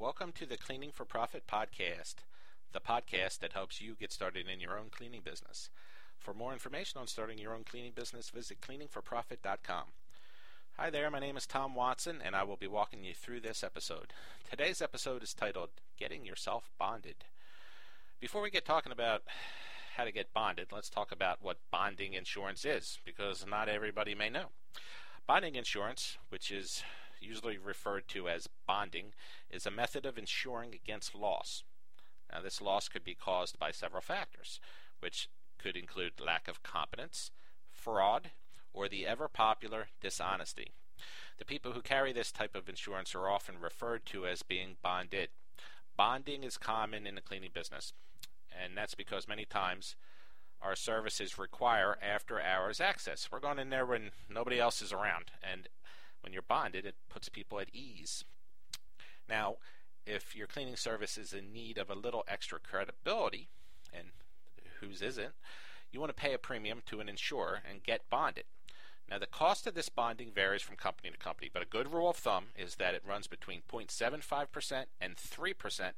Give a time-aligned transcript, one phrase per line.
[0.00, 2.14] Welcome to the Cleaning for Profit podcast,
[2.72, 5.68] the podcast that helps you get started in your own cleaning business.
[6.18, 9.84] For more information on starting your own cleaning business, visit cleaningforprofit.com.
[10.78, 13.62] Hi there, my name is Tom Watson, and I will be walking you through this
[13.62, 14.14] episode.
[14.48, 15.68] Today's episode is titled
[15.98, 17.26] Getting Yourself Bonded.
[18.20, 19.24] Before we get talking about
[19.96, 24.30] how to get bonded, let's talk about what bonding insurance is, because not everybody may
[24.30, 24.46] know.
[25.26, 26.82] Bonding insurance, which is
[27.20, 29.12] usually referred to as bonding,
[29.50, 31.64] is a method of insuring against loss.
[32.32, 34.60] Now, this loss could be caused by several factors,
[35.00, 37.30] which could include lack of competence,
[37.72, 38.30] fraud,
[38.72, 40.68] or the ever popular dishonesty.
[41.38, 45.30] The people who carry this type of insurance are often referred to as being bonded.
[45.96, 47.92] Bonding is common in the cleaning business,
[48.52, 49.96] and that's because many times
[50.62, 53.28] our services require after hours access.
[53.32, 55.68] We're going in there when nobody else is around, and
[56.22, 58.24] when you're bonded, it puts people at ease.
[59.28, 59.56] Now,
[60.06, 63.48] if your cleaning service is in need of a little extra credibility,
[63.92, 64.08] and
[64.80, 65.34] whose isn't,
[65.92, 68.44] you want to pay a premium to an insurer and get bonded.
[69.08, 72.10] Now, the cost of this bonding varies from company to company, but a good rule
[72.10, 75.90] of thumb is that it runs between 0.75% and 3%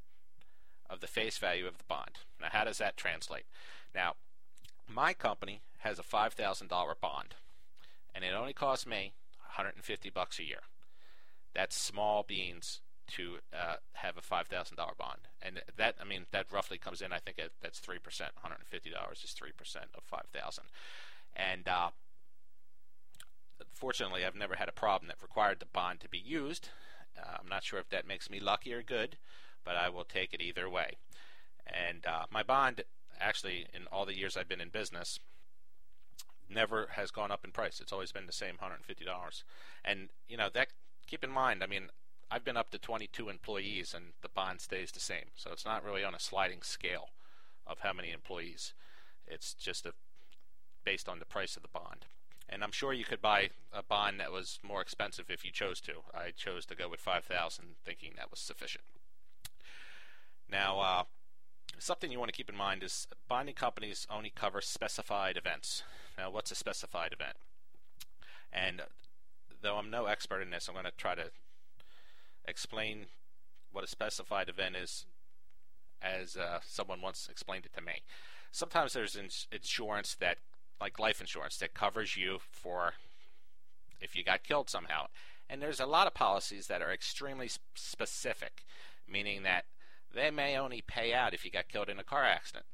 [0.89, 2.21] of the face value of the bond.
[2.41, 3.45] Now, how does that translate?
[3.95, 4.15] Now,
[4.89, 6.69] my company has a $5,000
[7.01, 7.35] bond,
[8.15, 9.13] and it only costs me
[9.53, 10.63] 150 bucks a year.
[11.55, 15.21] That's small beans to uh, have a $5,000 bond.
[15.43, 17.99] And that, I mean, that roughly comes in, I think that's 3%.
[17.99, 20.65] $150 is 3% of 5000
[21.37, 21.91] And uh,
[23.75, 26.69] fortunately, I've never had a problem that required the bond to be used.
[27.19, 29.17] Uh, I'm not sure if that makes me lucky or good,
[29.65, 30.97] but I will take it either way.
[31.67, 32.83] And uh, my bond,
[33.21, 35.21] actually, in all the years I've been in business,
[36.49, 37.81] never has gone up in price.
[37.81, 39.43] It's always been the same $150.
[39.85, 40.69] And, you know, that
[41.07, 41.91] keep in mind, I mean,
[42.31, 45.27] I've been up to 22 employees and the bond stays the same.
[45.35, 47.11] So it's not really on a sliding scale
[47.67, 48.73] of how many employees.
[49.27, 49.93] It's just a,
[50.85, 52.07] based on the price of the bond.
[52.49, 55.81] And I'm sure you could buy a bond that was more expensive if you chose
[55.83, 56.03] to.
[56.15, 58.85] I chose to go with 5,000 thinking that was sufficient.
[60.51, 61.05] Now, uh,
[61.79, 65.83] something you want to keep in mind is bonding companies only cover specified events.
[66.17, 67.37] Now, what's a specified event?
[68.53, 68.83] And
[69.63, 71.31] though I'm no expert in this, I'm going to try to
[72.47, 73.07] explain
[73.73, 75.07] what a specified event is
[76.03, 78.03] as uh, someone once explained it to me.
[78.51, 80.39] Sometimes there's ins- insurance that,
[80.81, 82.95] like life insurance, that covers you for
[84.01, 85.07] if you got killed somehow.
[85.49, 88.65] And there's a lot of policies that are extremely specific,
[89.09, 89.65] meaning that
[90.15, 92.67] they may only pay out if you got killed in a car accident.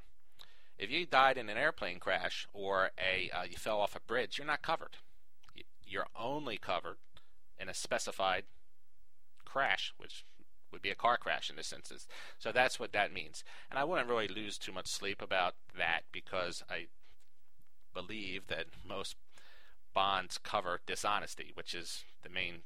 [0.78, 4.38] If you died in an airplane crash or a uh, you fell off a bridge,
[4.38, 4.96] you're not covered.
[5.84, 6.98] You're only covered
[7.58, 8.44] in a specified
[9.44, 10.24] crash, which
[10.70, 12.06] would be a car crash in this instance.
[12.38, 13.42] So that's what that means.
[13.70, 16.86] And I wouldn't really lose too much sleep about that because I
[17.94, 19.16] believe that most
[19.94, 22.62] bonds cover dishonesty, which is the main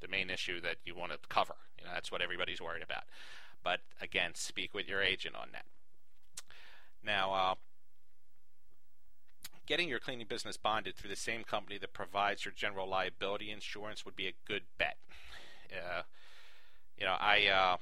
[0.00, 1.54] the main issue that you want to cover.
[1.78, 3.04] You know, that's what everybody's worried about.
[3.62, 5.64] But again, speak with your agent on that.
[7.04, 7.54] Now, uh,
[9.66, 14.04] getting your cleaning business bonded through the same company that provides your general liability insurance
[14.04, 14.96] would be a good bet.
[15.72, 16.02] Uh,
[16.98, 17.76] you know, I uh,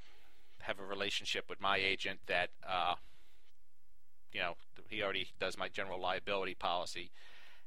[0.60, 2.94] have a relationship with my agent that, uh,
[4.32, 4.54] you know,
[4.88, 7.10] he already does my general liability policy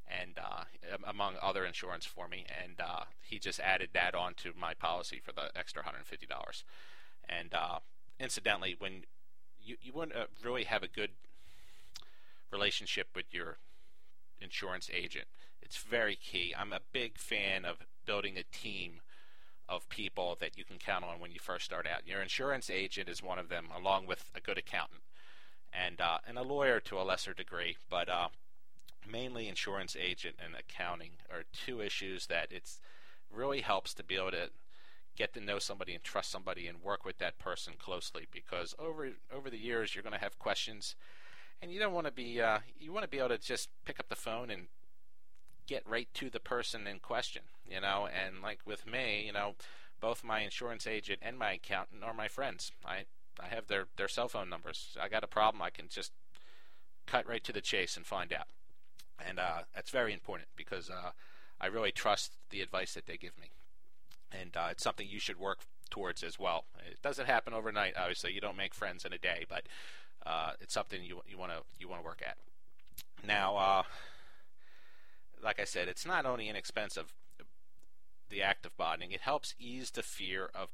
[0.07, 0.63] and uh,
[1.07, 5.31] among other insurance for me, and uh, he just added that onto my policy for
[5.31, 6.63] the extra $150.
[7.27, 7.79] And uh,
[8.19, 9.03] incidentally, when
[9.61, 11.11] you you to really have a good
[12.53, 13.57] relationship with your
[14.39, 15.25] insurance agent,
[15.61, 16.53] it's very key.
[16.57, 19.01] I'm a big fan of building a team
[19.67, 22.07] of people that you can count on when you first start out.
[22.07, 25.01] Your insurance agent is one of them, along with a good accountant
[25.73, 28.27] and uh, and a lawyer to a lesser degree, but uh,
[29.09, 32.79] mainly insurance agent and accounting are two issues that it's
[33.31, 34.49] really helps to be able to
[35.15, 39.09] get to know somebody and trust somebody and work with that person closely because over
[39.35, 40.95] over the years you're going to have questions
[41.61, 43.99] and you don't want to be uh, you want to be able to just pick
[43.99, 44.67] up the phone and
[45.67, 48.07] get right to the person in question you know?
[48.07, 49.55] And like with me you know
[49.99, 52.71] both my insurance agent and my accountant are my friends.
[52.85, 53.05] I
[53.39, 54.95] i have their their cell phone numbers.
[55.01, 56.11] I got a problem i can just
[57.05, 58.47] cut right to the chase and find out.
[59.25, 61.11] And uh, that's very important because uh,
[61.59, 63.51] i really trust the advice that they give me.
[64.31, 65.59] And uh, it's something you should work
[65.89, 66.65] towards as well.
[66.89, 68.33] It doesn't happen overnight, obviously.
[68.33, 69.63] You don't make friends in a day, but
[70.25, 72.37] uh, it's something you you want to you want to work at.
[73.25, 73.83] Now, uh,
[75.41, 77.13] like I said, it's not only inexpensive,
[78.29, 79.11] the act of bonding.
[79.11, 80.69] It helps ease the fear of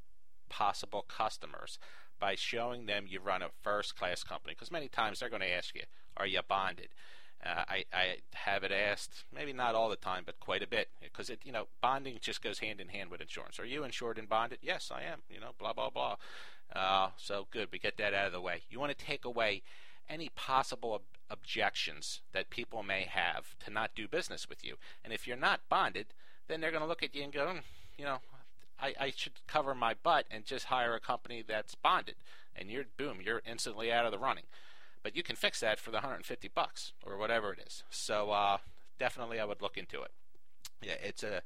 [0.50, 1.78] possible customers
[2.20, 4.54] by showing them you run a first class company.
[4.54, 5.84] Because many times they're going to ask you,
[6.18, 6.90] Are you bonded?
[7.46, 10.90] Uh, I, I have it asked, maybe not all the time, but quite a bit,
[11.02, 13.60] because it, you know, bonding just goes hand in hand with insurance.
[13.60, 14.60] Are you insured and bonded?
[14.62, 15.22] Yes, I am.
[15.30, 16.18] You know, blah blah blah.
[16.76, 18.62] Uh, so good, we get that out of the way.
[18.70, 19.62] You want to take away
[20.10, 25.14] any possible ob- objections that people may have to not do business with you, and
[25.14, 26.08] if you're not bonded,
[26.48, 27.62] then they're going to look at you and go, mm,
[27.98, 28.18] you know,
[28.82, 32.16] I, I should cover my butt and just hire a company that's bonded,
[32.56, 34.46] and you're boom, you're instantly out of the running.
[35.02, 37.84] But you can fix that for the 150 bucks or whatever it is.
[37.90, 38.58] So uh,
[39.00, 40.12] definitely, I would look into it.
[40.82, 41.42] Yeah, it's a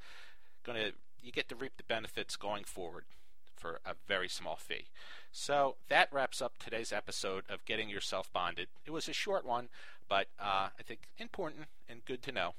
[0.64, 3.06] going to you get to reap the benefits going forward
[3.56, 4.88] for a very small fee.
[5.32, 8.68] So that wraps up today's episode of Getting Yourself Bonded.
[8.86, 9.70] It was a short one,
[10.10, 12.56] but uh, I think important and good to know.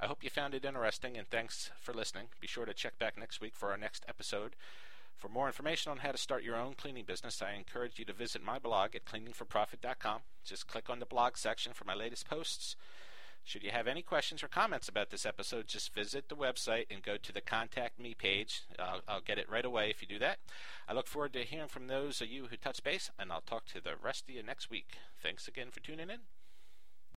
[0.00, 2.26] I hope you found it interesting, and thanks for listening.
[2.40, 4.54] Be sure to check back next week for our next episode.
[5.18, 8.12] For more information on how to start your own cleaning business, I encourage you to
[8.12, 10.20] visit my blog at cleaningforprofit.com.
[10.44, 12.76] Just click on the blog section for my latest posts.
[13.42, 17.02] Should you have any questions or comments about this episode, just visit the website and
[17.02, 18.62] go to the Contact Me page.
[18.78, 20.38] I'll, I'll, get it right away if you do that.
[20.88, 23.64] I look forward to hearing from those of you who touch base, and I'll talk
[23.72, 24.98] to the rest of you next week.
[25.20, 26.20] Thanks again for tuning in.